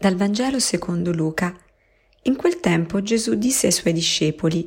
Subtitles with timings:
[0.00, 1.54] Dal Vangelo secondo Luca.
[2.22, 4.66] In quel tempo Gesù disse ai suoi discepoli,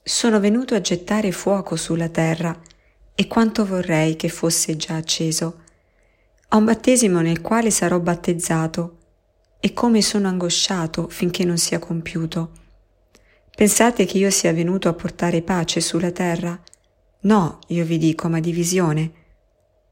[0.00, 2.56] Sono venuto a gettare fuoco sulla terra,
[3.16, 5.62] e quanto vorrei che fosse già acceso.
[6.50, 8.98] Ho un battesimo nel quale sarò battezzato,
[9.58, 12.52] e come sono angosciato finché non sia compiuto.
[13.50, 16.56] Pensate che io sia venuto a portare pace sulla terra?
[17.22, 19.10] No, io vi dico, ma divisione.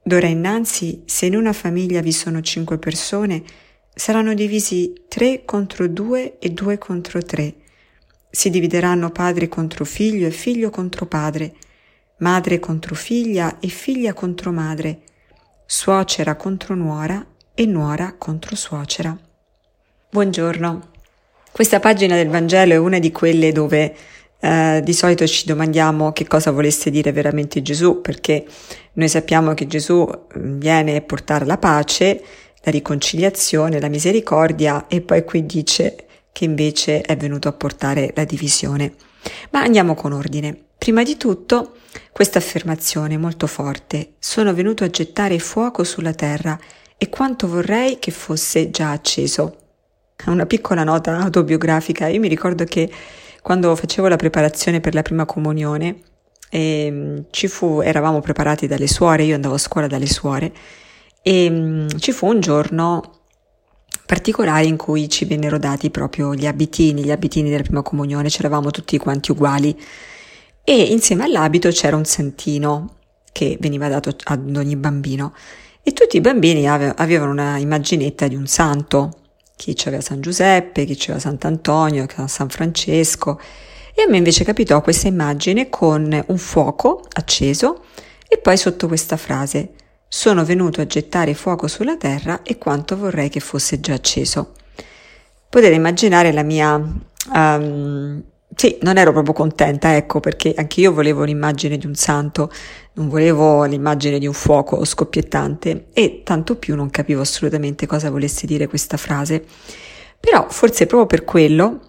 [0.05, 3.43] D'ora innanzi, se in una famiglia vi sono cinque persone,
[3.99, 7.53] saranno divisi tre contro due e due contro tre.
[8.31, 11.55] Si divideranno padre contro figlio e figlio contro padre,
[12.19, 15.01] madre contro figlia e figlia contro madre,
[15.67, 19.19] suocera contro nuora e nuora contro suocera.
[20.11, 20.91] Buongiorno.
[21.51, 23.97] Questa pagina del Vangelo è una di quelle dove
[24.39, 28.47] eh, di solito ci domandiamo che cosa volesse dire veramente Gesù, perché
[28.93, 32.23] noi sappiamo che Gesù mm, viene a portare la pace
[32.63, 38.25] la riconciliazione, la misericordia e poi qui dice che invece è venuto a portare la
[38.25, 38.95] divisione.
[39.51, 40.57] Ma andiamo con ordine.
[40.79, 41.77] Prima di tutto,
[42.13, 46.59] questa affermazione molto forte, sono venuto a gettare fuoco sulla terra
[46.97, 49.57] e quanto vorrei che fosse già acceso.
[50.27, 52.91] Una piccola nota autobiografica, io mi ricordo che
[53.43, 56.01] quando facevo la preparazione per la prima comunione,
[56.51, 60.53] eh, ci fu, eravamo preparati dalle suore, io andavo a scuola dalle suore,
[61.29, 63.17] e mm, ci fu un giorno
[64.07, 68.71] particolare in cui ci vennero dati proprio gli abitini, gli abitini della prima comunione, c'eravamo
[68.71, 69.79] tutti quanti uguali.
[70.65, 72.95] E insieme all'abito c'era un santino
[73.31, 75.35] che veniva dato ad ogni bambino.
[75.83, 79.11] E tutti i bambini ave- avevano una immaginetta di un santo,
[79.55, 83.39] chi c'aveva San Giuseppe, chi c'aveva Sant'Antonio, San Francesco.
[83.95, 87.85] E a me invece capitò questa immagine con un fuoco acceso
[88.27, 89.73] e poi sotto questa frase
[90.09, 94.55] sono venuto a gettare fuoco sulla terra e quanto vorrei che fosse già acceso.
[95.49, 96.75] Potete immaginare la mia...
[97.35, 98.23] Um,
[98.55, 102.51] sì, non ero proprio contenta, ecco, perché anche io volevo l'immagine di un santo,
[102.95, 108.47] non volevo l'immagine di un fuoco scoppiettante e tanto più non capivo assolutamente cosa volesse
[108.47, 109.45] dire questa frase.
[110.19, 111.81] Però forse proprio per quello,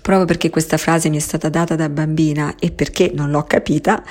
[0.00, 4.02] proprio perché questa frase mi è stata data da bambina e perché non l'ho capita,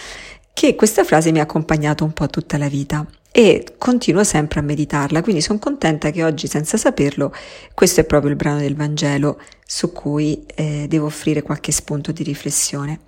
[0.54, 4.64] che questa frase mi ha accompagnato un po' tutta la vita e continuo sempre a
[4.64, 7.34] meditarla, quindi sono contenta che oggi senza saperlo
[7.74, 12.24] questo è proprio il brano del Vangelo su cui eh, devo offrire qualche spunto di
[12.24, 13.00] riflessione.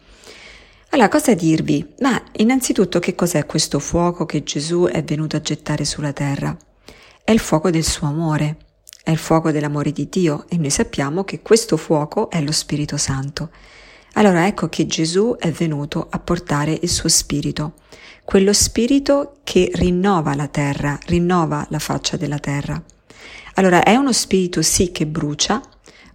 [0.89, 1.93] Allora, cosa dirvi?
[1.99, 6.55] Ma innanzitutto che cos'è questo fuoco che Gesù è venuto a gettare sulla terra?
[7.23, 8.57] È il fuoco del suo amore,
[9.03, 12.97] è il fuoco dell'amore di Dio e noi sappiamo che questo fuoco è lo Spirito
[12.97, 13.49] Santo.
[14.13, 17.73] Allora ecco che Gesù è venuto a portare il suo spirito,
[18.25, 22.81] quello spirito che rinnova la terra, rinnova la faccia della terra.
[23.55, 25.61] Allora è uno spirito sì che brucia,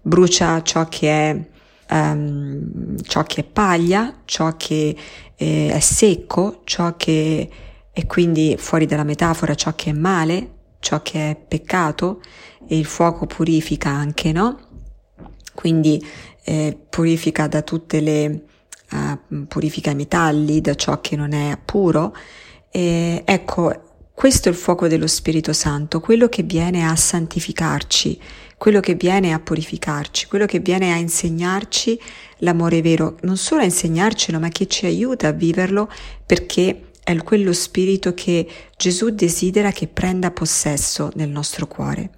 [0.01, 4.97] brucia ciò che è, um, ciò che è paglia, ciò che
[5.35, 7.51] eh, è secco, ciò che
[7.91, 12.21] è quindi fuori dalla metafora, ciò che è male, ciò che è peccato
[12.69, 14.61] e il fuoco purifica anche, no?
[15.55, 16.05] Quindi
[16.49, 18.45] eh, purifica da tutte le
[18.93, 22.15] uh, purifica i metalli, da ciò che non è puro.
[22.71, 23.83] E, ecco,
[24.15, 28.21] questo è il fuoco dello Spirito Santo, quello che viene a santificarci,
[28.57, 32.01] quello che viene a purificarci, quello che viene a insegnarci
[32.39, 35.91] l'amore vero, non solo a insegnarcelo, ma che ci aiuta a viverlo
[36.25, 38.47] perché è quello spirito che
[38.77, 42.11] Gesù desidera che prenda possesso nel nostro cuore.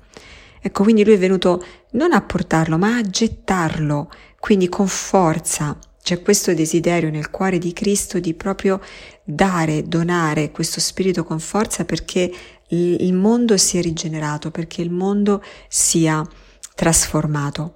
[0.61, 5.79] Ecco, quindi lui è venuto non a portarlo, ma a gettarlo, quindi con forza.
[6.03, 8.81] C'è questo desiderio nel cuore di Cristo di proprio
[9.23, 12.33] dare, donare questo spirito con forza perché
[12.69, 16.27] il mondo sia rigenerato, perché il mondo sia
[16.75, 17.75] trasformato.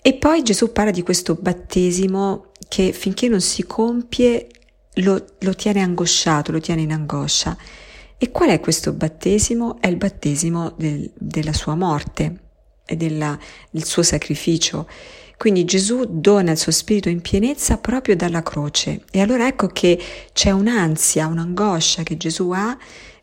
[0.00, 4.46] E poi Gesù parla di questo battesimo che finché non si compie
[4.94, 7.56] lo, lo tiene angosciato, lo tiene in angoscia.
[8.20, 9.80] E qual è questo battesimo?
[9.80, 12.40] È il battesimo del, della sua morte
[12.84, 13.38] e della,
[13.70, 14.88] del suo sacrificio.
[15.36, 19.04] Quindi Gesù dona il suo spirito in pienezza proprio dalla croce.
[19.12, 19.96] E allora ecco che
[20.32, 22.76] c'è un'ansia, un'angoscia che Gesù ha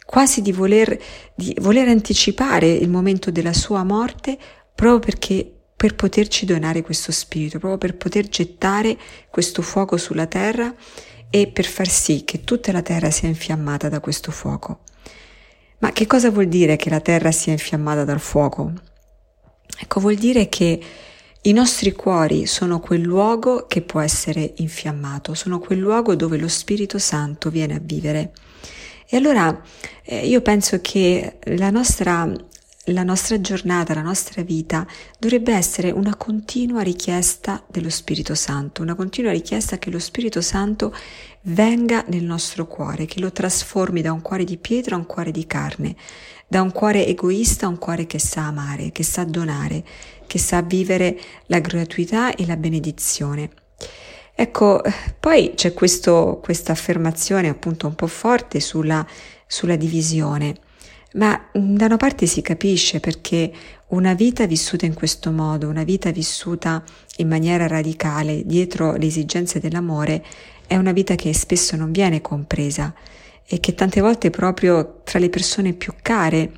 [0.05, 0.97] quasi di voler,
[1.35, 4.37] di voler anticipare il momento della sua morte
[4.73, 8.97] proprio perché per poterci donare questo spirito, proprio per poter gettare
[9.29, 10.73] questo fuoco sulla terra
[11.35, 14.79] e per far sì che tutta la terra sia infiammata da questo fuoco.
[15.79, 18.71] Ma che cosa vuol dire che la terra sia infiammata dal fuoco?
[19.77, 20.79] Ecco, vuol dire che
[21.41, 26.47] i nostri cuori sono quel luogo che può essere infiammato, sono quel luogo dove lo
[26.47, 28.31] Spirito Santo viene a vivere.
[29.05, 29.61] E allora
[30.03, 32.31] eh, io penso che la nostra
[32.89, 34.85] la nostra giornata, la nostra vita
[35.17, 40.93] dovrebbe essere una continua richiesta dello Spirito Santo, una continua richiesta che lo Spirito Santo
[41.43, 45.31] venga nel nostro cuore, che lo trasformi da un cuore di pietra a un cuore
[45.31, 45.95] di carne,
[46.47, 49.83] da un cuore egoista a un cuore che sa amare, che sa donare,
[50.27, 53.49] che sa vivere la gratuità e la benedizione.
[54.35, 54.81] Ecco,
[55.19, 59.05] poi c'è questa affermazione appunto un po' forte sulla,
[59.47, 60.57] sulla divisione.
[61.15, 63.51] Ma da una parte si capisce perché
[63.87, 66.83] una vita vissuta in questo modo, una vita vissuta
[67.17, 70.23] in maniera radicale dietro le esigenze dell'amore,
[70.67, 72.93] è una vita che spesso non viene compresa
[73.47, 76.51] e che tante volte proprio tra le persone più care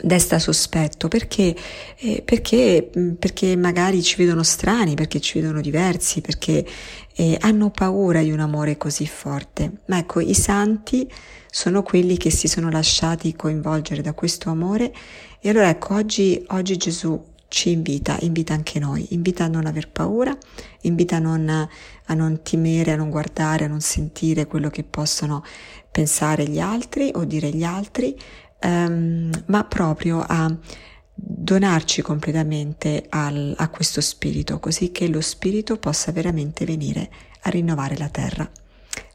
[0.00, 1.54] desta sospetto perché,
[1.96, 6.66] eh, perché, perché magari ci vedono strani, perché ci vedono diversi, perché
[7.14, 9.80] eh, hanno paura di un amore così forte.
[9.86, 11.10] Ma ecco, i santi
[11.50, 14.92] sono quelli che si sono lasciati coinvolgere da questo amore
[15.40, 19.90] e allora ecco oggi, oggi Gesù ci invita, invita anche noi, invita a non aver
[19.90, 20.34] paura,
[20.82, 25.44] invita a non, a non temere, a non guardare, a non sentire quello che possono
[25.90, 28.18] pensare gli altri o dire gli altri,
[28.62, 30.54] um, ma proprio a
[31.14, 37.10] donarci completamente al, a questo spirito, così che lo spirito possa veramente venire
[37.42, 38.50] a rinnovare la terra.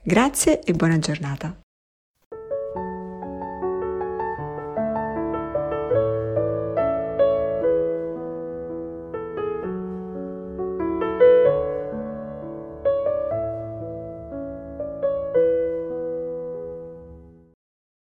[0.01, 1.66] Grazie e buona giornata.